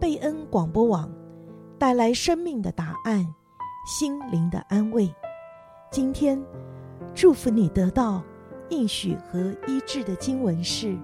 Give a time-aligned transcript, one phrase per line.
[0.00, 1.12] 贝恩广播网
[1.78, 3.34] 带来生命的答案，
[3.86, 5.14] 心灵的安慰。
[5.90, 6.42] 今天
[7.14, 8.24] 祝福你得到
[8.70, 10.96] 应许和医治的经文是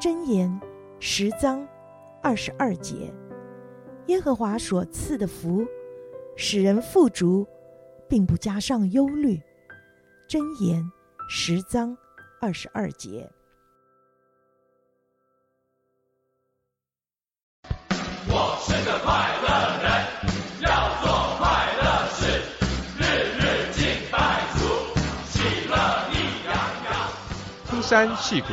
[0.00, 0.60] 箴言
[1.00, 1.66] 十章
[2.22, 3.12] 二十二节：
[4.06, 5.66] 耶和华所赐的福，
[6.36, 7.44] 使人富足，
[8.08, 9.42] 并不加上忧虑。
[10.28, 10.88] 箴言
[11.28, 11.96] 十章
[12.40, 13.28] 二十二节。
[18.64, 19.12] 生个快
[19.42, 19.48] 乐
[19.82, 19.90] 人，
[20.60, 20.70] 要
[21.02, 21.48] 做快
[21.82, 22.42] 乐事
[27.82, 28.46] 山细谷，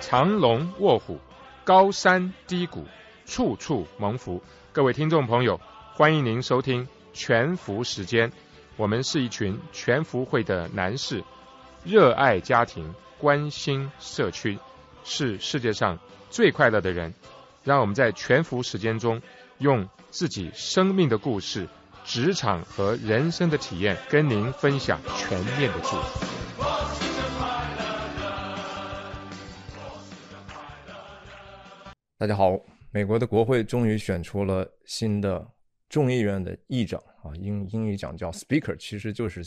[0.00, 1.18] 藏龙卧虎，
[1.64, 2.84] 高山低谷，
[3.24, 4.42] 处处蒙福。
[4.72, 5.58] 各位听众朋友，
[5.94, 8.30] 欢迎您收听全福时间。
[8.76, 11.24] 我们是一群全福会的男士，
[11.82, 14.58] 热爱家庭，关心社区，
[15.02, 15.98] 是世界上
[16.30, 17.14] 最快乐的人。
[17.64, 19.20] 让我们在全福时间中，
[19.58, 21.66] 用自己生命的故事、
[22.04, 26.26] 职场和人生的体验，跟您分享全面的祝福。
[32.18, 32.54] 大家好，
[32.90, 35.46] 美国的国会终于选出了新的
[35.88, 39.42] 众议院的议长啊，英英语讲叫 Speaker，其实就是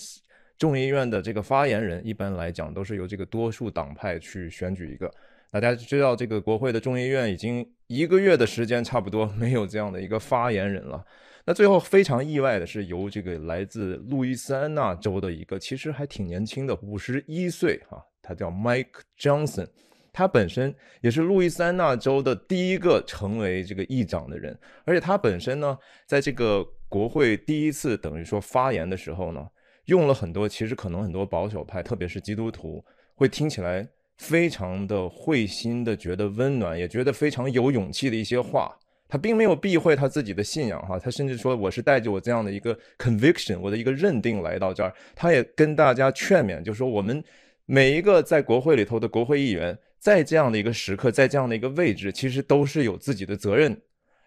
[0.57, 2.03] 众议院的这个发言人。
[2.03, 5.13] 一般来讲都是由这个多数党派去选举一个。
[5.51, 11.03] 大家知道，这个国会的众议院已经一个月的时间差不多没有这样的一个发言人了。
[11.45, 19.67] 那最后非常意外的是，由这个来自路易斯安那州的一个其实还挺年轻的，五十一岁啊，他叫 Mike Johnson。
[20.11, 29.47] 他本身也是路易斯安那州的第一个成为这个议长的人，而且他本身呢，在这个国会第一次等于说发言的时候呢，
[29.85, 32.83] 用了很多其实可能很多保守派，特别是基督徒
[33.15, 33.87] 会听起来
[34.19, 38.77] 非常的会心的，觉得温暖，也觉得非常有勇气的一些话。
[39.07, 44.93] 他并没有避讳他自己的信仰哈，他甚至说我是带着我这样的一个 conviction，我的一个认定来到这儿。
[45.15, 47.23] 他也跟大家劝勉，就说我们
[47.65, 49.77] 每一个在国会里头的国会议员。
[49.99, 53.77] 在这样的一个时刻，在这样的一个位置，其实都是有自己的责任。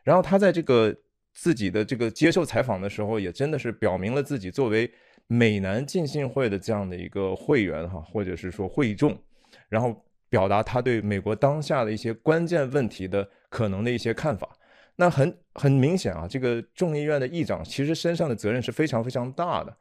[0.04, 0.94] 然后他在这个
[1.32, 4.92] 自己的这个接受采访的时候，也真的是表明了自己作为
[5.28, 9.18] 美南浸信会的这样的一个会员哈，或者是说会众，
[9.72, 14.46] 然后表达他对美国当下的一些关键问题的可能的一些看法。
[14.96, 19.74] 那很很明显啊，这个众议院的议长其实身上的责任是非常非常大的。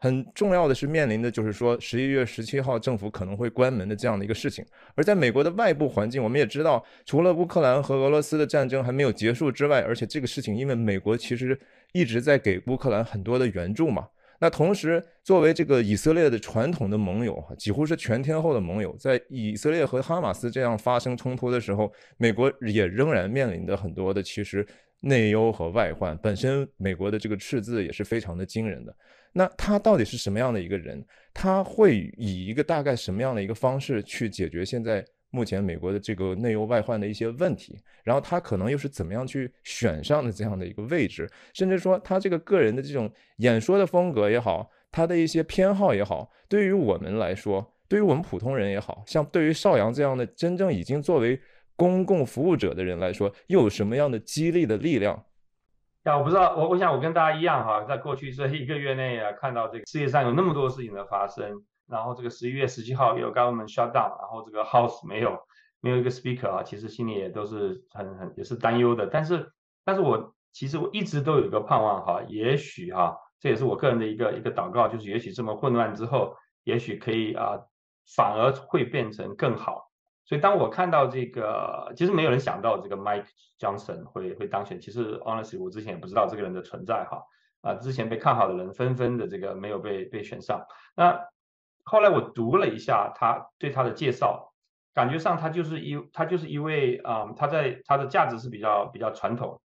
[0.00, 4.64] 很重要的是面临的就是说十一月十七号政府可能会关门的这样的一个事情，
[4.94, 11.58] 而在美国的外部环境，我们也知道，除了乌克兰和俄罗斯的战争还没有结束之外，而且这个事情因为美国其实
[11.92, 14.06] 一直在给乌克兰很多的援助嘛，
[14.40, 24.66] 那同时作为这个以色列的传统的盟友，几乎是全天候的盟友，在以色列和哈马斯这样发生冲突的时候，美国也仍然面临的很多的其实
[25.00, 28.94] 内忧和外患，本身美国的这个赤字也是非常的惊人的。
[29.32, 31.04] 那他到底是什么样的一个人？
[31.34, 37.78] 他会以一个大概什么样的一个方式去解决现在目前美国的这个内忧外患的一些问题？
[38.04, 41.28] 然后他可能又是怎么样去选上的这样的一个位置？
[41.54, 51.40] 甚至说他这个个人的这种演说的风格也好，他的一些偏好也好，对于我们来说，对于我们普通人也好，像对于少阳这样的真正已经作为
[51.76, 55.24] 公共服务者的人来说，又有什么样的激励的力量？
[56.04, 65.38] 呀我不知道，我我想我跟大家一样哈，在过去这一个月内啊，看到这个世界上有那么多事情的发生，然后这个十一月十七号有 government shutdown，然后这个 house 没有
[65.80, 69.06] 没有一个 speaker 啊，其实心里也都是很很也是担忧的。
[69.06, 69.50] 但是
[69.84, 76.34] 但是我其实我一直都有一个盼望哈，也许哈，这也是我个人的一个一个祷告，就是也许这么混乱之后，
[76.64, 77.58] 也许可以啊，
[78.14, 79.90] 反而会变成更好。
[80.24, 83.28] 所以当我看到这个，其实没有人想到这个 Mike
[83.58, 84.78] Johnson 会会当选。
[84.78, 87.22] 其实 honestly 我之前也不知道这个人的存在哈。
[87.62, 90.64] 啊，之前被看好的人纷纷的这个没有被被选上。
[90.94, 91.18] 那
[91.88, 94.52] 后来我读了一下他对他的介绍，
[94.94, 99.60] 感觉上他就是一他就是一位啊，他在他的价值是比较比较传统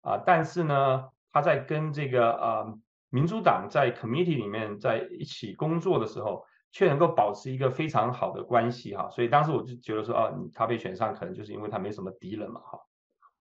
[0.00, 2.64] 啊，但是呢，他在跟这个啊
[3.10, 6.44] 民主党在 committee 里面在一起工作的时候。
[6.72, 12.78] 却能够保持一个非常好的关系哈，所以当时我就觉得说，哦，他被选上可能就是因为他没什么敌人嘛哈。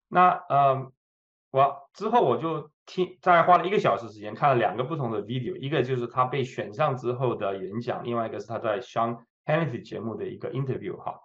[0.08, 0.90] 那呃，
[1.52, 11.20] 我之后我就听，大概花了一个小时时间看了两个不同的 video，一个就是他被选上之后的演讲，另外一个是他在 Sean Hannity 节目的一个 interview 哈。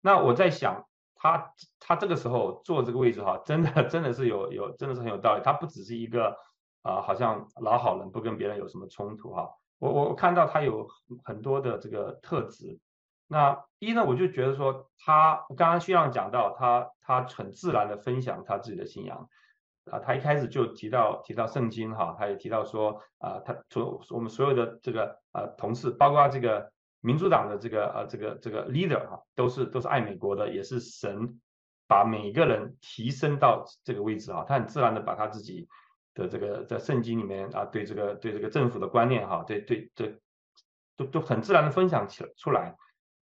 [0.00, 6.36] 那我在想，他他这个时候坐这个位置哈，真的真的是有有真的是很有道理，他不只是一个
[6.82, 9.50] 啊、好像老好人，不跟别人有什么冲突哈。
[9.78, 10.86] 我我看到他有
[11.24, 12.78] 很多的这个特质，
[13.26, 19.28] 那一呢，我就觉得说他刚刚徐亮讲到他他很自然的分享他自己的信仰
[19.90, 31.40] 啊，他一开始就提到提到圣经哈，他也提到说啊，他所我们所有的这个呃同事，包括这个民主党的这个呃这个这个 leader 哈，都是都是爱美国的，也是神
[31.86, 35.68] 把每个人提升到这个位置哈，他很自然的把他自己
[36.14, 40.18] 的这个在圣经里面啊，对这个对这个政府的观念哈，对对对，
[40.96, 42.74] 都都很自然的分享起出来。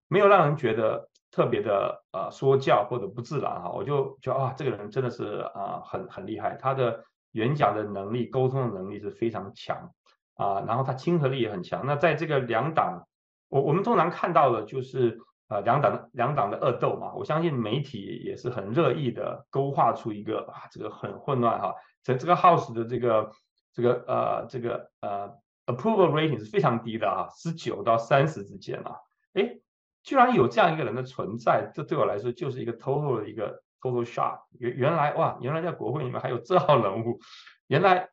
[0.07, 7.03] 没有让人觉得特别的呃说教或者不自然哈，我就觉得啊，这个人真的是啊、很很厉害，他的
[7.33, 9.91] 演讲的能力、沟通的能力是非常强
[10.35, 11.87] 啊、然后他亲和力也很强。
[11.87, 13.07] 那在这个两党，
[13.49, 15.19] 我我们通常看到的就是
[15.49, 23.31] 呃两党两党的恶斗嘛，我相信媒体也是很乐意的勾画出一个啊这个很混乱哈，在这个 House 的这个
[23.73, 25.31] 这个呃这个呃
[25.65, 28.97] approval rating 是非常低的啊，十九到三十之间啊，
[29.33, 29.57] 哎。
[30.03, 34.41] 居然有这样一个人的存在，这对我来说就是一个 total 的一个 total shock。
[34.59, 37.21] 原原来哇，原来在国会里面还有这号人物，
[37.69, 38.09] 原来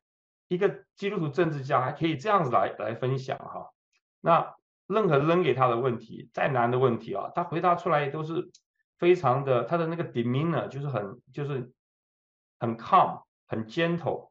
[0.47, 3.71] 一个基督徒政治家还可以这样子来来分享哈。
[4.21, 4.55] 那
[4.87, 8.49] 任何扔给他的问题，再难的问题啊，他回答出来都是
[8.97, 11.71] 非常的，他的那个 demeanor 就是很就是
[12.59, 14.29] 很 calm 很 gentle，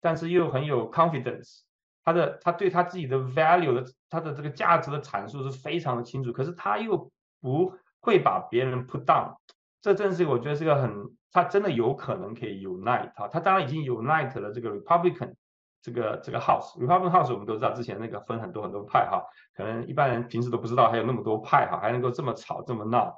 [0.00, 1.60] 但是又很有 confidence。
[2.04, 7.10] 他的他对他自己的 value 的他的这个价值的阐述是非常的清楚，可是他又
[7.40, 9.34] 不会把别人 put down，
[9.80, 10.92] 这正是我觉得是个很
[11.32, 15.34] 他真的有可能可以 unite 他，他当然已经 unite 了这个 Republican
[15.82, 19.22] 这个这个 House，Republican House 我们都知道之前那个分很多很多派哈，
[19.54, 23.14] 可能一般人平时都不知道还有那么多派哈，还能够这么吵这么闹，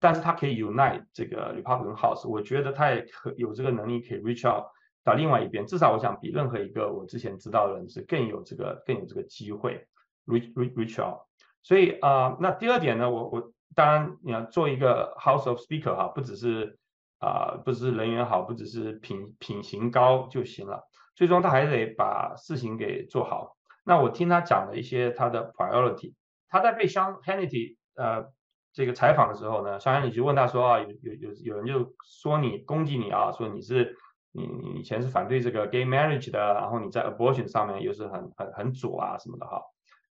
[0.00, 4.64] 但是他可以 unite 这个 Republican House，我觉得他也可有这个能力可以 reach out。
[5.06, 9.86] 到另外一边，至少我想比任何一个我之前知道的人是更有这个更有这个机会
[10.26, 11.20] reach reach out。
[11.62, 16.76] 所以啊、那第二点呢，我我当然你要做一个 House of Speaker 哈，不只是
[17.20, 20.82] 啊、不只是人缘好，不只是品品行高就行了，
[21.14, 23.56] 最终他还得把事情给做好。
[23.84, 26.14] 那我听他讲了一些他的 priority，
[26.48, 28.26] 他在被 Sean Hannity 呃
[28.72, 33.96] 这个采访的时候呢，Sean Hannity 就问他说啊，有有有有人就说你攻击你啊，说你是。
[34.36, 39.62] 你你以前是反对这个 gay marriage 的，然后你在 abortion 上面又是很很很左啊什么的哈。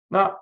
[0.09, 0.35] 那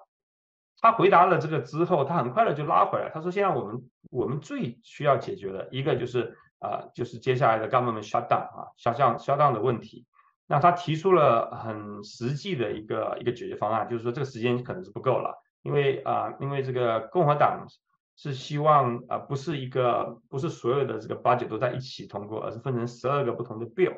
[0.81, 10.07] 他回答了这个之后，他很快的就拉回来，他说现在我们我们最需要解决的一个就是啊、就是接下来的 government shutdown 啊，下降 shutdown 的问题。
[10.47, 17.67] 那他提出了很实际的一个一个解决方案，就是说这个时间可能是不够了，因为啊、因为这个共和党。
[18.17, 23.95] 是希望啊，不是一个，不是所有的这个 budget 都在一起通过，而是分成十二个不同的 bill。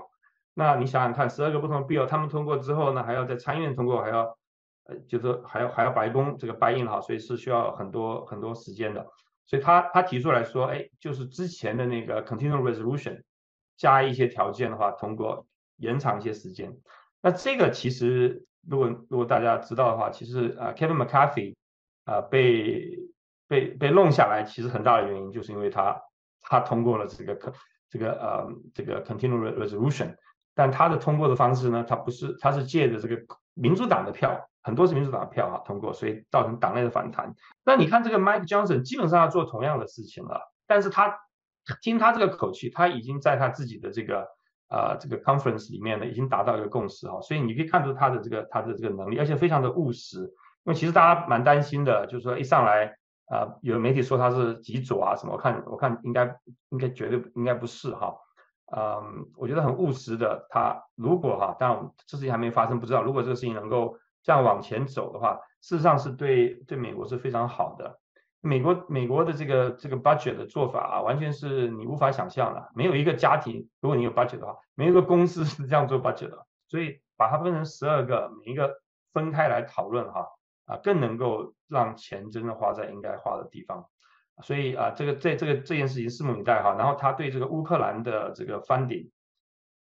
[0.55, 4.39] 那你想想看，十二个不同的 bill，他们通过之后呢，还要在参议院通过，还要
[4.85, 9.07] 呃，就是还要还要白宫这个 buy in 哈，所以是需要很多很多时间的。
[9.45, 13.21] 所以他他提出来说，哎，就是之前的那个 continuing resolution
[13.77, 15.47] 加一些条件的话，通过
[15.77, 16.75] 延长一些时间。
[17.21, 21.55] 那这个其实如果如果大家知道的话，其实啊，Kevin McCarthy
[22.05, 23.06] 啊被。
[23.49, 26.01] 被被弄下来，其实很大的原因就是因为他
[26.43, 27.39] 他通过了这个
[27.89, 30.17] 这个呃这个 continuing resolution，
[30.55, 33.17] 但他的通过的方式呢，他不是他是借着这个
[33.55, 37.35] 民主党的票，很多是民主党的票啊通过，所以造成党内的反弹。
[37.65, 41.17] 那你看这个 Mike Johnson 基本上要做同样的事情了，但是他
[41.83, 44.27] 听他这个口气，他已经在他自己的这个
[44.69, 50.19] 呃这个 conference 里面呢，已经达到一个共识哈，所以你可以看出他的这个他的这个能力，而且非常的务实。
[50.65, 52.97] 因为其实大家蛮担心的，就是说一上来。
[53.29, 55.33] 啊、有媒体说他是极左啊什么？
[55.33, 58.15] 我看我看应该应该绝对应该不是哈。
[58.77, 60.47] 嗯，我觉得很务实的。
[60.51, 63.03] 他如果哈，当然这事情还没发生，不知道。
[63.03, 67.99] 如果这个事情能够这样往前走的话，事实上是对对美国是非常好的。
[68.41, 72.71] 美国美国的这个这个 budget 的做法啊，完全是你无法想象的。
[72.75, 76.47] 没有一个家庭，如果你有 budget 的话，没有一个公司是这样做 budget 的。
[76.69, 78.81] 所以把它分成十二个，每一个
[79.13, 80.29] 分开来讨论哈。
[80.67, 83.89] 啊，更能够让钱真的花在应该花的地方，
[84.43, 86.75] 所以啊，这个这这个这件事情拭目以待哈。
[86.77, 89.11] 然后他对这个乌克兰的这个 funding，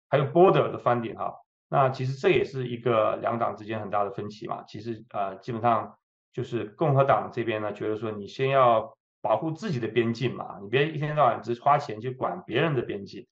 [0.08, 1.34] 还有 border 的 funding 哈，
[1.68, 4.62] 那其实这也是一个两党之间很大的分歧嘛。
[4.66, 5.96] 其实啊，基本上
[6.32, 13.26] 就是共和党这边呢，觉得说你先要保护自己的边境嘛，你别一天到晚只花钱去管别人的边境。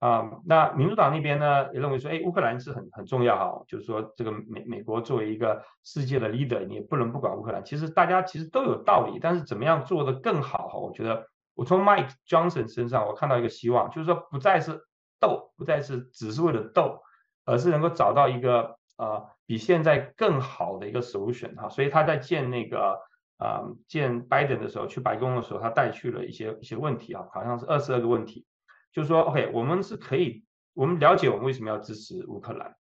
[0.00, 7.62] 啊、那民主党那边呢也认为说，哎，乌克兰是很很重要哈，就是说这个美美国作为一个世界的 leader，你也不能不管乌克兰。
[7.62, 10.78] 其实大家其实都有道理，但是怎么样做得更好哈？
[10.78, 14.80] 我觉得我从 Mike Johnson 身上我看到一个希望，就是说不再是
[15.20, 17.02] 斗，不再是只是为了斗，
[17.44, 21.68] 而是能够找到一个呃比现在更好的一个 solution 哈。
[21.68, 22.98] 所以他在见那个
[23.36, 28.46] 啊、呃、见拜登的时候，去白宫的时候，他带去了一些一些问题啊，好像是二十二个问题，
[28.92, 30.44] 就是说，OK，我们是可以，
[30.74, 32.76] 我们了解我们为什么要支持乌克兰，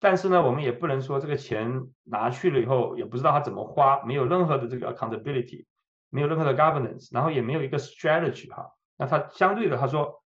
[0.00, 5.64] 但是呢，我们也不能说这个钱拿去了以后也不知道他怎么花，没有任何的这个 accountability，
[6.10, 10.22] 没有任何的 governance，然后也没有一个 strategy 哈、那他相对的他说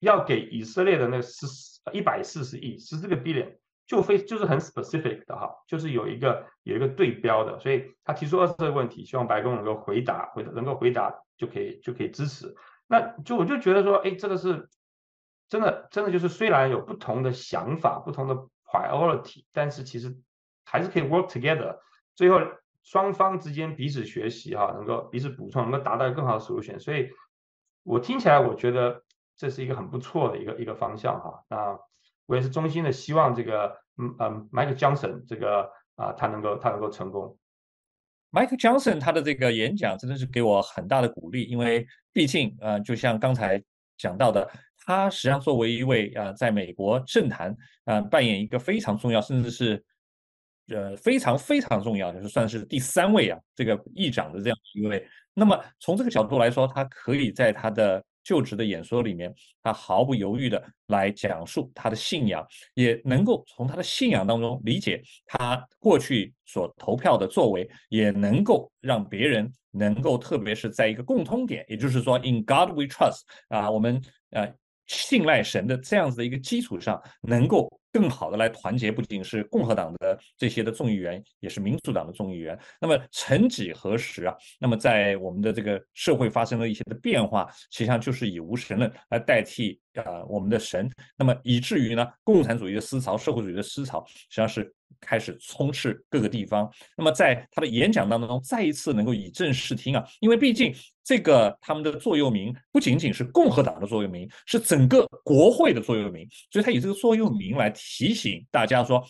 [0.00, 1.46] 要给以色列的那十
[1.92, 3.56] 一百四十亿十四个 billion。
[3.84, 12.54] 就非就是很 specific 的哈，就是有一个有一个对标的，所以他提出二十个问题，希望白宫能够回答，回答能够回答就可以就可以支持。
[12.92, 14.68] 那就我就觉得说，哎，这个是
[15.48, 18.34] 真的真的就是虽然有不同的想法，不同的
[18.66, 20.14] priority，但是其实
[20.66, 21.78] 还是可以 work together，
[22.14, 22.38] 最后
[22.82, 26.78] 双方之间彼此学习哈，能够彼此补充，能够达到更好的 solution。
[26.78, 27.10] 所以
[27.82, 29.02] 我听起来我觉得
[29.36, 31.42] 这是一个很不错的一个一个方向哈。
[31.48, 31.78] 那
[32.26, 33.80] 我也是衷心的希望这个。
[33.98, 37.36] 嗯嗯，Michael Johnson 这个啊，他能够他能够成功。
[38.32, 43.62] Michael Johnson 他的这个演讲真的是给我很大的鼓励，因为毕竟呃，就像刚才
[43.98, 44.50] 讲到的，
[44.86, 47.50] 他实际上作为一位啊、呃，在美国政坛
[47.84, 49.84] 啊、呃、扮演一个非常重要，甚至是
[50.68, 55.06] 呃非常非常重要，就是算是第三位啊这个议长的这样一位。
[55.34, 74.00] 那么从这个角度来说，他可以在他的就职的演说里面，他毫不犹豫的来讲述他的信仰，也能够从他的信仰当中理解他过去所投票的作为，也能够让别人能够，特别是在一个共通点，也就是说，In God we trust 啊，我们
[74.30, 74.52] 呃
[74.86, 77.68] 信赖神的这样子的一个基础上，能够。
[77.92, 82.58] 更好的来团结，不仅是共和党的这些的众议员，也是民主党的众议员。
[82.80, 90.90] 那么曾几何时啊，那么在我们的这个社会发生了一些的变化，实际上就是以无神论来代替啊、呃、我们的神。
[91.16, 94.74] 那么以至于呢，共产主义的思潮、社会主义的思潮，实际上是。
[95.00, 96.70] 开始充斥各个地方。
[96.96, 100.72] 那么在他的演讲当中，再一次能够以正视听啊，因为毕竟
[101.04, 106.26] 这个他们的座右铭不仅仅是共和党的座右铭，是整个国会的座右铭。
[106.50, 109.04] 所以他以这个座右铭来提醒大家说，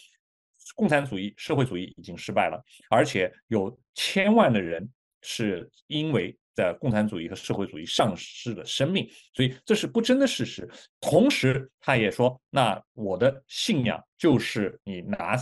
[0.74, 4.88] 共产主义、社会主义已经失败了，而且有千万的人
[5.20, 10.68] 是因为在共产主义和社会主义丧失了生命，所以这是不争的事实。
[11.00, 15.36] 同时，他也说，那我的信仰就是你拿。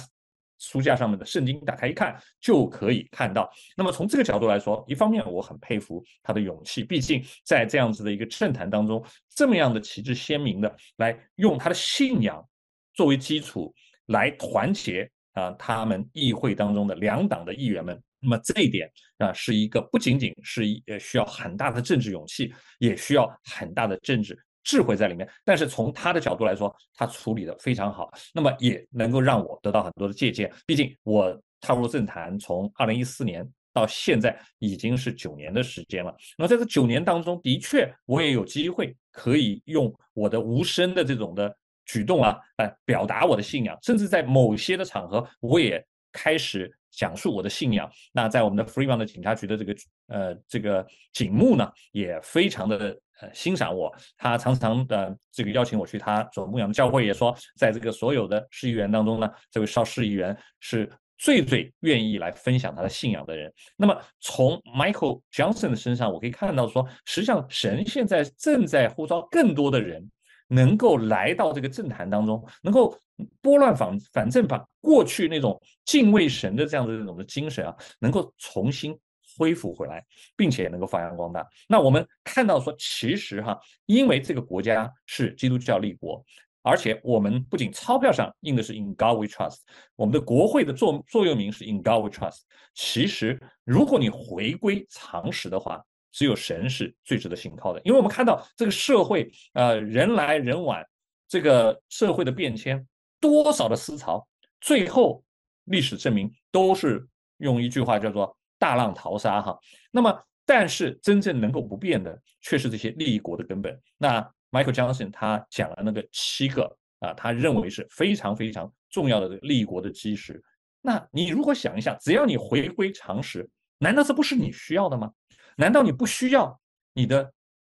[0.61, 3.51] 书架上面的圣经打开一看就可以看到。
[3.77, 12.47] 那么从这个角度来说，一方面我很佩服他的勇气，毕竟在这样子的一个政坛当中，这么样的旗帜鲜明的来用他的信仰
[12.95, 13.75] 作为基础
[14.07, 18.01] 来团结啊他们议会当中的两党的议员们。
[18.23, 18.87] 那么这一点
[19.17, 24.39] 啊是一个不仅仅是呃需要很大的政治勇气，也需要很大的政治。
[24.63, 30.53] 智慧在里面，但是从他的角度来说，他处理得非常好，那么也能够让我得到很多的借鉴。
[30.67, 36.15] 毕竟我踏入政坛从二零一四年到现在已经是九年的时间了。
[36.37, 47.91] 那么在这九年当中，的确我也有机会可以用我的无声的这种的举动啊，来表达我的信仰，甚至在某些的场合，我也开始讲述我的信仰。
[48.13, 49.75] 那在我们的 Freeman 的警察局的这个
[50.09, 52.95] 呃这个警务呢，也非常的。
[53.21, 63.53] 呃，欣赏我，他常常的这个邀请我去他所牧养的教会，也说，在这个所有的市议员当中呢，这位邵市议员是最最愿意来分享他的信仰的人。
[63.77, 70.11] 那么从 Michael Johnson 的身上，我可以看到说，实际上神现在正在呼召更多的人，
[70.49, 72.99] 能够来到这个政坛当中，能够
[73.43, 78.99] 拨乱反反正，把过去那种敬畏神的这样的那种的精神啊，能够重新。
[79.41, 80.05] 恢复回来，
[80.37, 81.49] 并且能够发扬光大。
[81.67, 86.23] 那我们看到说，其实哈，因为这个国家是基督教立国，
[86.61, 89.61] 而且我们不仅钞票上印的是 In God We Trust，
[89.97, 92.41] 我们的国会的座座右铭是 In God We Trust。
[92.75, 95.83] 其实，如果你回归常识的话，
[96.13, 97.81] 只有神是最值得信靠的。
[97.83, 100.85] 因为我们看到这个社会，呃，人来人往，
[101.27, 102.87] 这个社会的变迁，
[103.19, 104.29] 多少的思潮，
[104.61, 105.25] 最后
[105.65, 108.37] 历史证明都是用一句话叫做。
[108.61, 109.59] 大浪淘沙哈，
[109.91, 113.81] 那么但是真正能够不变的，却是这些立国的根本。
[113.97, 120.43] 那 Michael Johnson 他讲了那个七个啊，他认为是非常非常重要的这个立国的基石。
[120.83, 123.49] 那你如果想一下，只要你回归常识，
[123.79, 125.11] 难道这不是你需要的吗？
[125.57, 126.61] 难道你不需要
[126.93, 127.33] 你的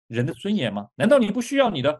[0.07, 0.87] 人的尊严吗？
[0.93, 1.99] 难道你不需要你的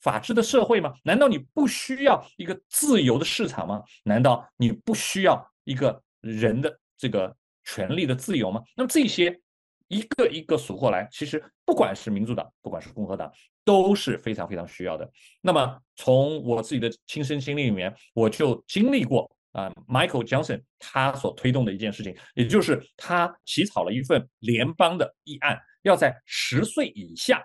[0.00, 0.92] 法治的社会吗？
[1.04, 3.80] 难道你不需要一个自由的市场吗？
[4.02, 7.36] 难道你不需要一个人的这个？
[7.64, 8.62] 权利的自由吗？
[8.76, 9.40] 那么这些
[9.88, 13.30] 一个一个数过来，其实不管是民主党，不管是共和党，
[13.64, 15.10] 都是非常非常需要的。
[15.40, 27.44] 那么从我自己的亲身经历里面，我就经历过啊，Michael Johnson 他所推动的一件事情，也就是他起草了一份联邦的议案，要在十岁以下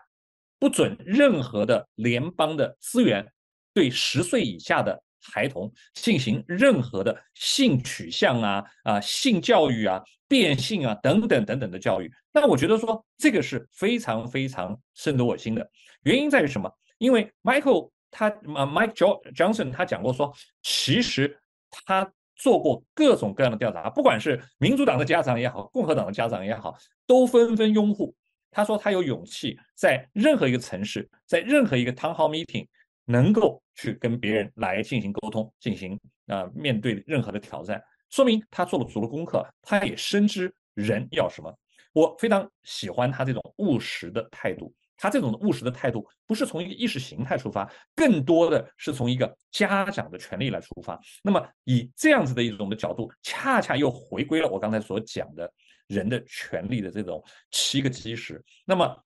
[0.57, 3.31] 不准任何的联邦的资源
[3.73, 12.11] 对十岁以下的孩童进行任何的性取向啊啊性教育啊变性啊等等等等的教育。
[12.31, 15.69] 那我觉得说这个是非常非常深得我心的，
[16.03, 16.71] 原因在于什么？
[16.97, 21.39] 因为 Michael 他啊 Mike Johnson 他讲过说，其实。
[21.85, 28.11] 他做过各种各样的调查，不管是民主党的家长也好，共和党的家长也好，都纷纷拥护。
[28.49, 32.65] 他说他有勇气在任何一个城市，在任何一个 town hall meeting，
[33.09, 35.95] 能够去跟别人来进行沟通，进行
[36.27, 41.51] 啊、呃、面对任何的挑战，说明他做了足了功课，他也深知人要什么。
[41.91, 44.71] 我非常喜欢他这种务实的态度。
[45.01, 50.99] 他这种务实的态度，不是从一个意识形态出发，更多的是从一个家长的权利来出发。
[51.23, 55.49] 那么以这样子的一种的角度，恰恰又回归了我刚才所讲的
[55.87, 58.43] 人的权利的这种七个基石。
[58.65, 59.03] 那么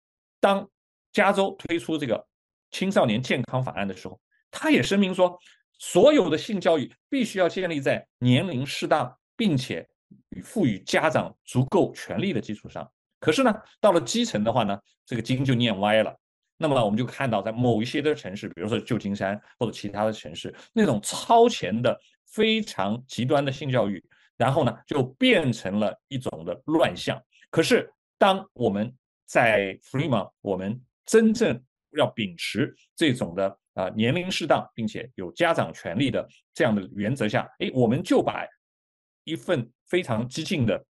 [0.42, 0.70] 当
[1.14, 2.28] 加州推出这个
[2.78, 4.20] 青少年健康法案的时候，
[4.52, 5.36] 他也声明说，
[5.80, 9.84] 所有的性教育必须要建立在年龄适当，并且
[10.30, 12.88] 与赋予家长足够权利的基础上。
[13.20, 16.16] 可是呢，到了基层的话呢，这个经就念歪了。
[16.56, 24.04] 那么我们就看到，在某一些的城市，比如说旧金山或者其他的城市，那种超前的、非常极端的性教育，
[24.38, 27.20] 然后呢，就变成了一种的乱象。
[27.50, 31.60] 可是，当我们在 Fremont，我们真正
[31.92, 38.46] 要秉持这种的啊、年龄适当，并且有家长权利的这样的原则下，哎，我们就把
[39.24, 40.86] 一份非常激进的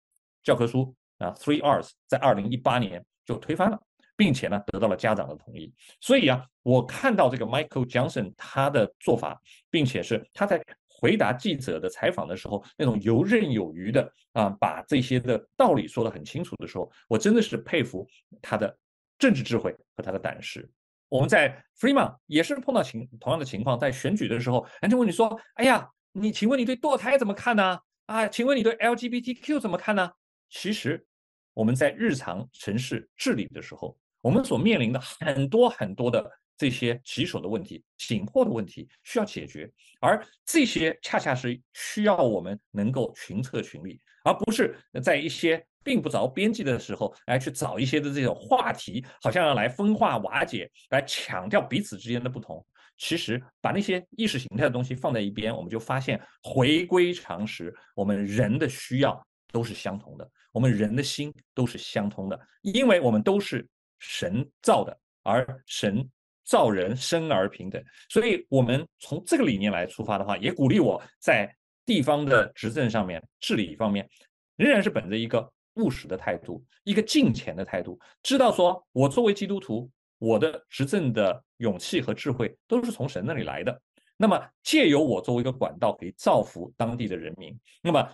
[0.44, 0.96] 教科书。
[1.18, 3.82] 啊，Three R's 在二零一八年就推翻了，
[4.18, 5.74] 并且呢得到了家长的同意。
[6.02, 18.06] 所以啊，我看到这个 Michael Johnson 他的做法，并且是他在回答记者的采访的时候那种游刃有余的啊，把这些的道理说得很清楚的时候，我真的是佩服
[18.42, 18.78] 他的
[19.18, 20.70] 政治智慧和他的胆识。
[21.16, 27.80] 我们在 Fremont 也是碰到情同样的情况，在选举的时候，人家问你说：“哎呀，你请问你对堕胎怎么看呢？
[28.08, 30.12] 啊，请问你对 LGBTQ 怎么看呢？”
[30.52, 31.06] 其实
[31.54, 52.66] 我们在日常城市治理的时候，我们所面临的很多很多的这些棘手的问题、紧迫的问题需要解决，而这些恰恰是需要我们能够群策群力，而不是在一些并不着边际的时候来去找一些的这种话题，好像要来分化瓦解，来强调彼此之间的不同。
[52.98, 59.22] 其实把那些意识形态的东西放在一边，我们就发现回归常识，我们人的需要
[59.52, 60.28] 都是相同的。
[60.52, 63.68] 我们人的心都是相通的，因为我们都是
[64.00, 66.10] 神造的，而神
[66.46, 71.54] 造人生而平等，所以我们从这个理念来出发的话，也鼓励我在
[71.86, 74.08] 地方的执政上面、治理方面，
[74.56, 83.82] 仍然是本着一个务实的态度，一个敬虔的态度，知道说我作为基督徒，我的执政的勇气和智慧都是从神那里来的，
[84.18, 88.08] 那么借由我作为一个管道，可以造福当地的人民，那么。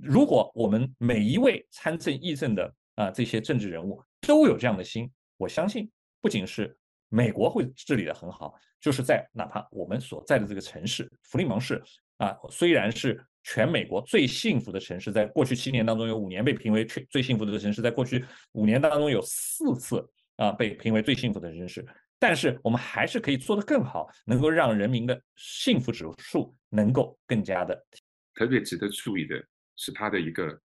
[0.00, 6.78] 如果我们每一位参政议政的啊这些政治人物都有这样的心，我相信不仅是
[7.08, 11.82] 美国会治理得很好，就是在哪怕我们所在的这个城市弗利蒙市
[12.18, 21.86] 啊，虽然是全美国最幸福的城市，在过去七年当中有五年被评为最最幸福的城市，在过去五年当中有四次啊被评为最幸福的城市，
[22.18, 27.86] 但是我们还是可以做得更好，能够让人民的幸福指数能够更加的
[28.34, 29.42] 特别值得注意的。
[29.80, 30.60] 是他的一个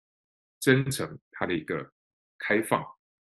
[0.59, 1.87] 真诚，他的一个
[2.39, 2.83] 开放，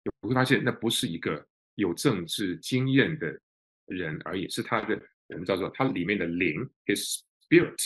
[0.04, 1.46] 你会发现那不是一个
[1.76, 3.40] 有政治经验的
[3.86, 7.78] 人而已，是他的我们叫做他里面的灵，his spirit，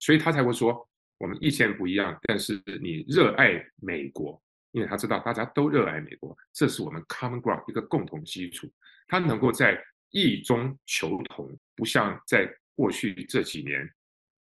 [0.00, 8.68] 所以他才会说我们意见不一样，但是你热爱美国，因为他知道大家都热爱美国，这是我们 common ground 一个共同基础，
[9.06, 13.88] 他能够在异中求同，不像在过去这几年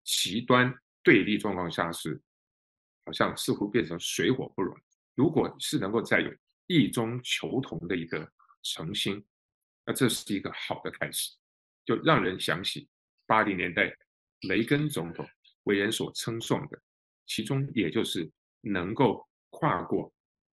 [0.02, 2.20] 极端对立状况下是。
[3.06, 4.74] 好像似乎变成水火不容。
[5.14, 6.34] 如果是能够再有
[6.68, 8.26] 异中求同的一个
[8.62, 9.22] 诚心，
[9.84, 11.30] 那这是一个好的开始，
[11.84, 12.88] 就让人想起
[13.26, 13.94] 八零年代
[14.48, 15.28] 雷根总统
[15.64, 16.80] 为人所称颂的，
[17.26, 20.12] 其中也就是能够跨过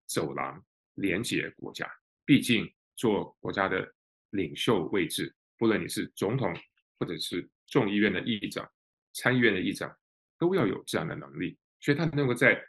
[0.06, 1.90] 走廊连接国家。
[2.24, 3.94] 毕竟做国家的
[4.30, 6.54] 领袖位置，不论你是总统
[6.98, 8.70] 或者是众议院的议长、
[9.14, 9.94] 参议院的议长，
[10.38, 11.58] 都要有这样的能力。
[11.80, 12.60] 所以他能够在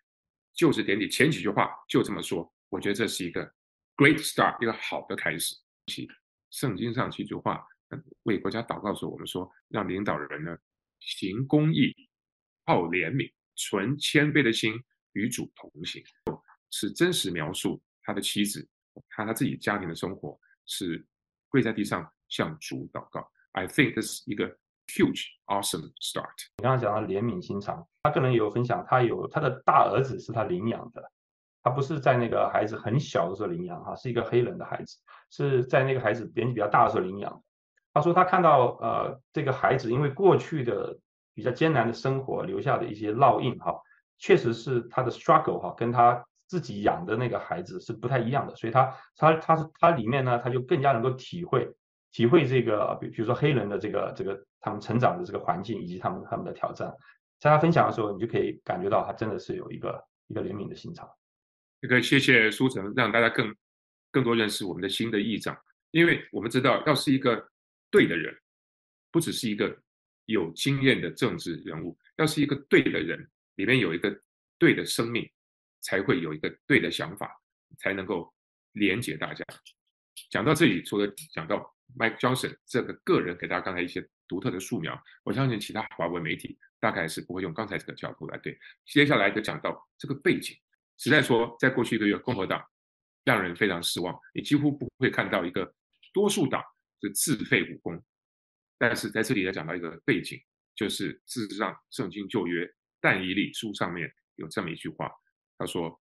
[0.54, 3.44] 就职典礼前几句话就这么说，我觉得这是一个
[3.96, 5.56] great start，一个好的开始。
[6.52, 7.66] 圣经上几句话，
[8.24, 10.58] 为国家祷告的时，我们说让领导人呢
[11.00, 11.94] 行公义，
[12.70, 14.72] 好怜悯、存谦卑的心，
[15.14, 16.04] 与主同行，
[16.70, 18.64] 是真实描述他的妻子，
[19.10, 21.04] 他他自己家庭的生活是
[21.48, 23.28] 跪在地上向主祷告。
[23.54, 24.48] I think this 是一个
[24.86, 26.30] huge awesome start。
[26.58, 31.12] 你刚刚讲到怜悯心肠，他个人有分享，他有他的大儿子是他领养的，
[31.64, 34.96] 他不是在那个孩子很小的时候领养哈，是一个黑人的孩子，
[35.32, 37.44] 是在那个孩子年纪比较大的时候领养。
[37.92, 40.96] 他说他看到呃这个孩子因为过去的
[41.40, 43.74] 比较艰难的生活留下的一些烙印哈，
[44.18, 51.74] 确实是他的 struggle 哈，跟他自己养的那个孩子是不太一样的，所以他他他他里面呢，他就更加能够体会
[52.12, 56.94] 体会这个比比如说黑人的这个这个他们成长的这个环境以及他们他们的挑战，
[57.40, 61.10] 在他分享的时候，你就可以感觉到他真的是有一个一个怜悯的心肠。
[61.80, 63.56] 这个谢谢书成，让大家更
[64.12, 65.58] 更多认识我们的新的议长，
[65.92, 67.48] 因为我们知道要是一个。
[67.92, 68.32] 对的人，
[69.10, 69.76] 不只是一个
[70.30, 74.22] 有经验的政治人物，要是一个对的人，里面有一个
[74.58, 75.30] 对的生命，
[75.82, 77.36] 才会有一个对的想法，
[77.78, 78.32] 才能够
[78.74, 79.44] 连接大家。
[80.30, 88.58] 讲到这里，除了讲到 Mike Johnson 这个个人给大家刚才一些独特的素描，我相信其他华文媒体大概是不会用刚才这个角度来对。
[88.86, 90.56] 接下来就讲到这个背景，
[90.98, 92.64] 实在说，在过去一个月，共和党
[93.24, 95.74] 让人非常失望，你几乎不会看到一个
[96.14, 96.64] 多数党。
[97.02, 98.04] 是自废武功，
[98.80, 100.42] 但是在这里要讲到一个背景，
[100.74, 102.68] 就是事实上圣经旧约
[103.00, 105.12] 但以理书上面有这么一句话，
[105.58, 106.02] 他说：“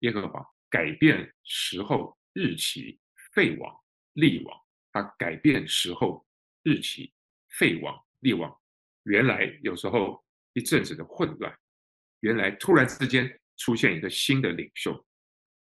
[0.00, 2.98] 耶和华改变时候日期，
[3.34, 3.72] 废王
[4.14, 4.58] 立王。
[4.90, 6.26] 他改变时候
[6.64, 7.12] 日期，
[7.50, 8.52] 废王立王。
[9.04, 10.24] 原来有时候
[10.54, 11.56] 一阵子的混乱，
[12.20, 15.06] 原来突然之间出现一个新的领袖。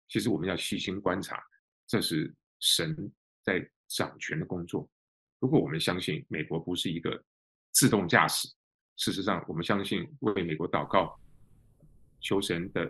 [0.09, 1.43] 其实我们要细心观察，
[1.87, 4.91] 这是神在。”掌权的工作。
[5.43, 7.21] 如果我们相信美国不是一个
[7.73, 8.49] 自动驾驶，
[8.95, 11.19] 事实上，我们相信为美国祷告，
[12.21, 12.89] 求神的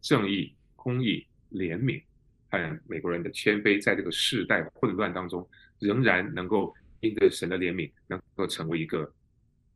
[0.00, 2.02] 正义、公义、怜悯，
[2.50, 9.02] 和美国人的谦卑，在这个世代混乱当中，仍然能够因着神的怜悯，能够成为一个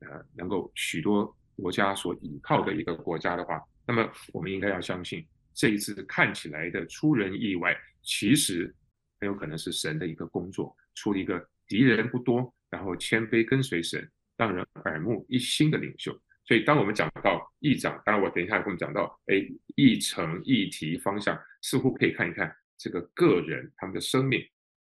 [0.00, 8.74] 呃，能够许多国家所依靠的一个国家的话，那么我们应该要相信，这一次看起来的出人意外，其实。
[9.18, 16.12] 很有可能是神的一个工作，出了一个敌人不多，然后谦卑跟随神，让人耳目一新的领袖。
[16.44, 24.40] 所以，当我们讲到议长，当然我等一下会讲到，哎，议程、议题方向，似乎可以看一看这个个人他们的生命，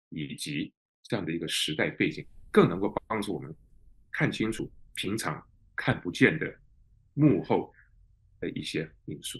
[0.09, 0.71] 以及
[1.01, 3.51] 这样的一个时代背景，更能够帮助我们
[4.11, 5.43] 看清楚平常
[5.75, 6.55] 看不见的
[7.15, 7.73] 幕后
[8.39, 9.39] 的一些因素。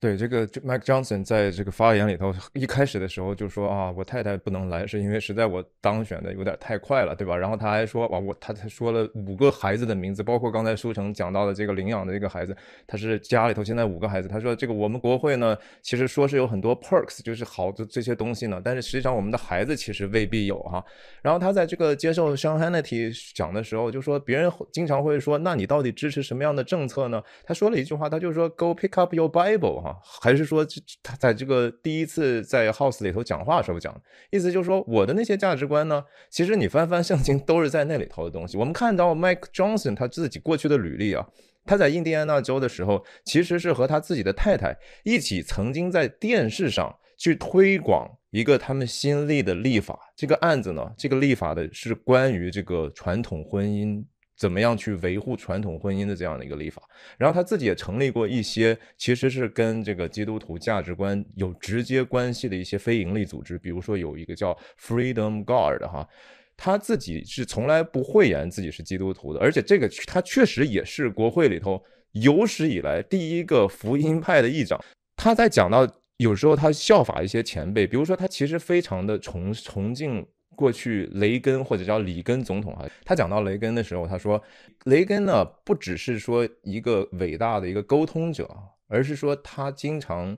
[0.00, 7.36] 对这个 Mike Johnson 在这个发言里头一开始的时候就说啊，我太太不能来，是因为实在我当选的有点太快了，对吧？
[7.36, 12.56] 然后他还说哇，我他他说了五个孩子的名字，包括刚才书成讲到的这个领养的这个孩子，
[12.86, 14.28] 他是家里头现在五个孩子。
[14.28, 20.84] 他说这个我们国会呢，其实说是有很多 perks，就是好的这些东西呢，但是实际上我们的孩子其实未必有哈。
[21.22, 27.20] 然后他在这个接受 Sean Hannity 讲的时候就说，别人经常会说，那你到底支持什么样的政策呢？
[27.44, 29.87] 他说了一句话，他就说 Go pick up your Bible 哈。
[30.20, 30.66] 还是说，
[31.02, 38.56] 他在这个第一次在 House 里头讲话的时候讲的，意思就是说，我的那些价值观呢，其实你翻翻圣经都是在那里头的东西。
[38.56, 41.26] 我们看到 Mike Johnson 他自己过去的履历啊，
[41.64, 49.98] 他在印第安纳州的时候，其实是和他自己的太太一起曾经在电视上去推广一个他们新立的立法。
[50.16, 54.04] 这个案子呢，这个立法的是关于这个传统婚姻。
[54.38, 56.80] 怎么样去维护传统婚姻的这样的一个立法？
[57.18, 66.08] 然后他自己也成立过一些，其实是跟这个基督徒价值观有直接关系的一些非营利组织，比如说有一个叫 Freedom Guard 哈，
[66.56, 74.80] 他自己是从来不讳言自己是基督徒的，而且这个他确实也是国会里头有史以来第一个福音派的议长。
[75.16, 75.84] 他在讲到
[76.18, 80.24] 有时候他效法一些前辈，比如说他其实非常的崇崇敬。
[80.58, 84.42] 过去雷根或者叫里根总统哈，他讲到雷根的时候，他说
[84.86, 88.50] 雷根呢不只是说一个伟大的一个沟通者，
[88.88, 90.36] 而是说他经常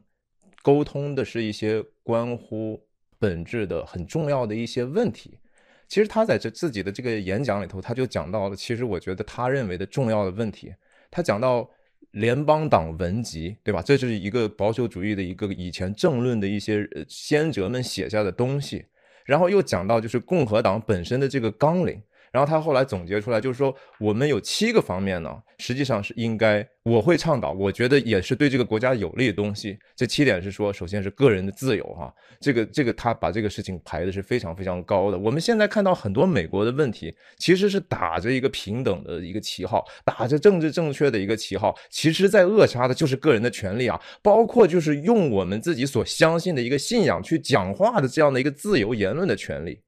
[0.63, 2.87] 沟通的是一些关乎
[3.19, 5.39] 本质的很重要的一些问题。
[5.89, 10.75] 其实他在这自己的这个演讲里头，他就讲到了，其实我觉得他认为的重要的问题，
[11.11, 11.67] 他讲到
[12.11, 13.81] 联邦党文集，对吧？
[13.81, 18.85] 这是一个保守主义的一个以前政论的一些先哲们写下的东西。
[19.31, 29.77] 然后又讲到就是共和党本身的这个纲领，然后他后来总结出来，就是说我们有七个方面呢，实际上是应该我会倡导，我觉得也是对这个国家有利的东西。
[29.97, 35.19] 这七点是说，首先是个人的自由哈，这个这个他把这个事情排的是非常非常高的。
[35.19, 49.81] 我们现在看到很多美国的问题，其实是打着一个平等的一个旗号，打着政治正确的一个旗号，其实在扼杀的就是个人的权利啊，包括就是用我们自己所相信的一个信仰去讲话的这样的一个自由言论的权利。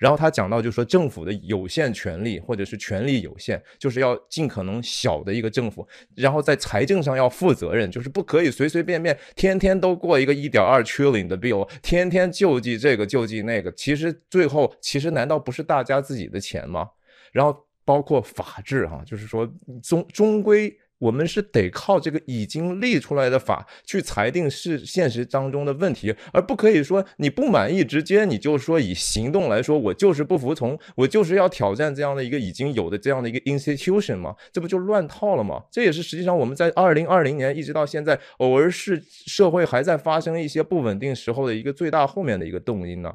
[0.00, 5.86] 然后他讲到，就是说政府的有限权力或者是权力有限，就是要尽可能小的一个政府，
[6.16, 16.88] 然后在财政上要负责任，就是不可以随随便便天天都过一个一点二 trillion 的 bill，天天救济这个救济那个，其实最后其实难道不是大家自己的钱吗？
[17.30, 19.46] 然后包括法治哈，就是说
[19.82, 20.74] 终终归。
[21.00, 35.64] 我们是得靠这个已经立出来的法去裁定是现实当中的问题，而不可以说你不满意直接你就说以行动来说，我就是不服从，我就是要挑战这样的一个已经有的这样的一个 institution 嘛，这不就乱套了吗？
[35.72, 43.10] 这也是实际上我们在二零二零年一直到现在，偶尔是社会还在发生一些不稳定时候的一个最大后面的一个动因呢。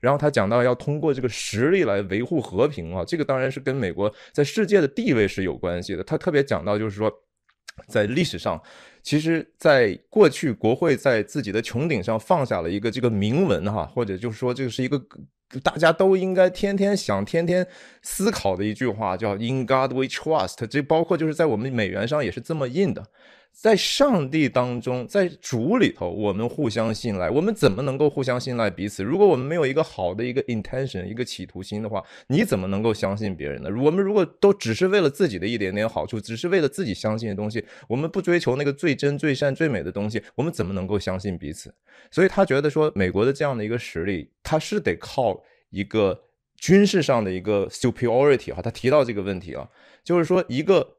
[0.00, 6.02] 然后他讲到要通过这个实力来维护和平啊，这个当然是跟美国在世界的地位是有关系的。
[6.02, 7.12] 他特别讲到就是说。
[7.88, 8.60] 在历史上，
[9.02, 15.00] 其实，在过去，国会在自己的穹顶上放下了一个这个铭文，哈，或者就是说，这是一个
[15.62, 17.66] 大家都应该天天想、天天
[18.02, 20.66] 思考的一句话，叫 “In God We Trust”。
[20.66, 23.06] 这包括就是在我们美元上也是这么印的。
[23.58, 27.30] 在上帝当中，在主里头，我们互相信赖。
[27.30, 29.02] 我们怎么能够互相信赖彼此？
[29.02, 33.70] 如果我们没有一个好的一个 intention，一个企图心的话，你怎么能够相信别人呢？
[33.82, 41.74] 我们如果都只是为了自己的一点点好处，只是为了自己相信的东西，我们不追求那个最真、最善、最美的东西，我们怎么能够相信彼此？
[42.10, 46.24] 所以他觉得说，美国的这样的一个实力，他是得靠一个
[46.58, 48.60] 军事上的一个 superiority 哈。
[48.60, 49.66] 他提到这个问题啊，
[50.04, 50.95] 就是说一个。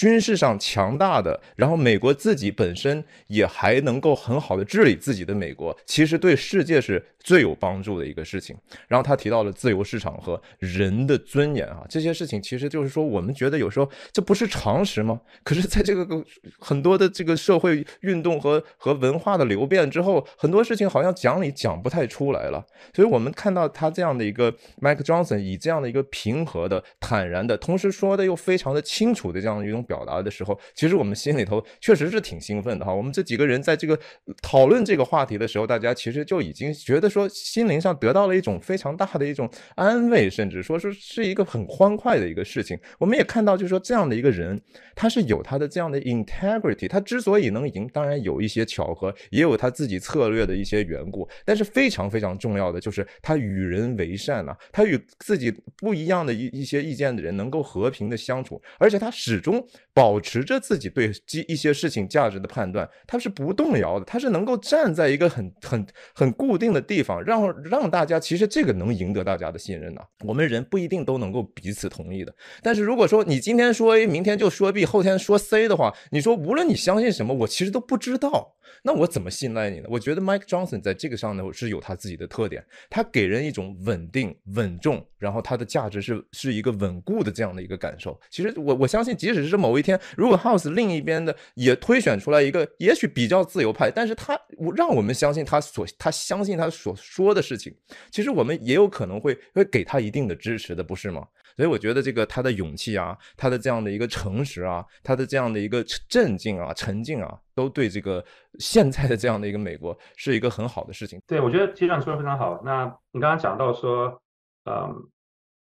[0.00, 8.56] 军事上强大的，然后美国自己本身也还能够很好的治理自己的美国，其实对世界是最有帮助的一个事情。
[8.88, 15.20] 然后他提到了自由市场和人的尊严啊，这些事情其实就是说，我们觉得有时候这不是常识吗？
[15.44, 16.24] 可是在这个
[16.58, 22.64] 很多的这个社会运动和和文化的流变之后，很多事情好像讲理讲不太出来了。
[22.94, 29.84] 所以我们看到他这样的一个 Mike Johnson 以这样的一个平和的、坦然的，同时说的又非常的清楚的这样一种。
[29.90, 32.94] 表达的时候，其实我们心里头确实是挺兴奋的哈。
[32.94, 33.98] 我们这几个人在这个
[34.40, 42.78] 讨论这个话题的时候，大家其实就已经觉得说心灵上得到了一种非常大的一种安慰，甚至说是是一个很欢快的一个事情。
[43.00, 44.60] 我们也看到，就是说这样的一个人，
[44.94, 46.88] 他是有他的这样的 integrity。
[46.88, 51.28] 他之所以能赢，当然有一些巧合，也有他自己策略的一些缘故。
[51.44, 59.66] 但是非常非常重要的就是他与人为善呐，他与自己不一样的一一些意见的人能够和平的相处，而且他始终。
[59.92, 61.12] 保持着自己对
[61.48, 70.00] 一些事情价值的判断，他是不动摇的，他是能够站在一个很很很固定的地方，让让大家其实这个能赢得大家的信任呢。
[70.24, 78.56] 我们人不一定都能够彼此同意的，但是如果说你今天说 A，明天就说 B，后天说 C 的话，你说无论你相信什么，我其实都不知道。
[78.82, 79.86] 那我怎么信赖你呢？
[79.88, 88.18] 我觉得 Mike Johnson 在这个上呢是有他自己的特点，他给人一种稳定、稳重，然后他的价值是是一个稳固的这样的一个感受。
[88.30, 97.74] 其实我我相信，即使是某一天，如果 House 另一边的也推选出来一个也许比较自由派，但是他我让我们相信他所他相信他所说的事情，
[98.10, 101.26] 其实我们也有可能会会给他一定的支持的，不是吗？
[101.60, 108.24] 所以我觉得这个他的勇气啊，他的这样的一个诚实啊，他的这样的一个镇静啊、沉静啊，都对这个
[108.58, 111.20] 现在的这样的一个美国是一个很好的事情。
[111.26, 112.62] 对，我觉得其实你说的非常好。
[112.64, 114.22] 那你刚刚讲到说，
[114.64, 115.06] 嗯，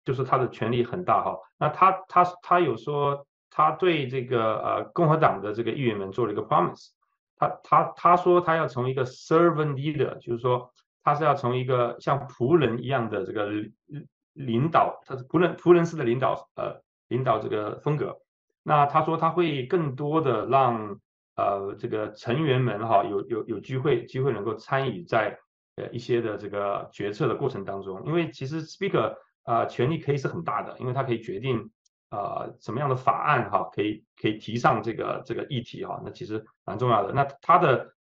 [0.04, 1.36] 就是他的权力很大哈。
[1.58, 6.90] 那他他他有说他对这个呃共和党的这个议员们做了一个 promise，
[7.36, 10.72] 他他他说他要成为一个 servant leader，就是说
[11.02, 13.50] 他是要从一个像仆人一样的这个。
[14.32, 18.16] 领导，他是仆人仆人式的领导，呃，领导这个风格。
[18.62, 21.00] 那他说他会更多的让
[21.34, 25.38] 呃这个成员们哈有有有机会机会能够参与在
[25.76, 29.14] 呃一些的这个决策的过程当中，因为其实 Speaker
[29.44, 31.70] 啊、呃、权力可以是很大的，因为他可以决定
[32.10, 37.12] 啊、呃、什么样的法案哈可以可以提上这个这个议题哈，那其实蛮重要的。
[37.12, 37.94] 那他的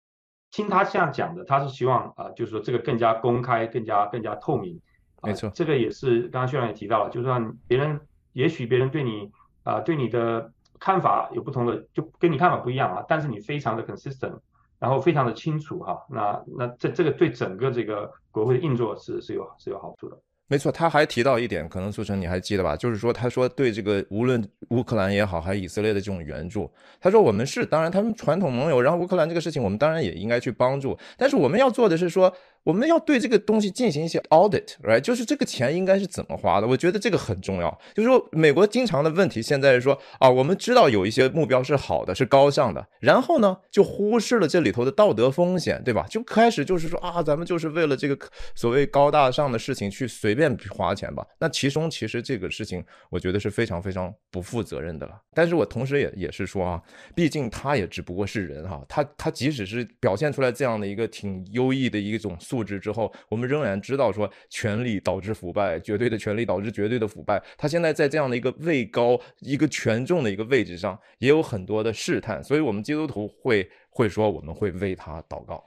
[0.49, 4.81] 听他这样讲的，他是希望啊、呃、就是说这个更加公开，更加更加透明。
[5.23, 7.99] 没错，这个也是刚刚薛长也提到了，就是说别人
[8.33, 9.29] 也许别人对你
[9.63, 14.37] 啊、呃、对你的看法有不同的，就跟你看法不一样啊，但是你非常的 consistent，
[14.77, 20.15] 然后非常的清楚哈，那那这这个对整个这个国会的运作是是有是有好处的。
[20.49, 22.73] 没错，他还提到一点，可能苏成你还记得吧？
[22.75, 32.31] 就是说，他说对这个无论乌克兰也好，还是以色列的这种援助，他说我们是当然他们传统盟友，然后乌克兰这个事情，我们当然也应该去帮助，但是我们要做的是说。
[32.67, 34.99] 我们要对这个东西进行一些 audit，right？
[34.99, 36.67] 就是这个钱应该是怎么花的？
[36.67, 37.79] 我觉得这个很重要。
[37.95, 46.05] 就是说，美国经常的问题现在是说啊，我们知道有一些目标是好的，是高尚的，然后呢，就忽视了这里头的道德风险，对吧？
[46.09, 48.17] 就开始就是说啊，咱们就是为了这个
[48.53, 51.25] 所谓高大上的事情去随便花钱吧。
[51.39, 55.13] 那其中其实这个事情，我觉得是非常非常不负责任的了。
[55.33, 56.81] 但是我同时也也是说啊，
[57.15, 62.56] 毕竟他也只不过是人哈，他他即使是表现出来这样的一个挺优异的一种素。
[62.57, 67.39] 物质之后，我们仍然知道说，权力导致腐败，绝对的权力导致绝对的腐败。
[67.55, 72.43] 他现在在这样的一个位高、一个权重的一个位置上，也有很多的试探。
[72.43, 75.63] 所以，我们基督徒会会说，我们会为他祷告。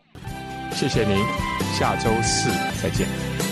[0.72, 1.16] 谢谢您，
[1.79, 2.50] 下周四
[2.83, 3.49] 再见。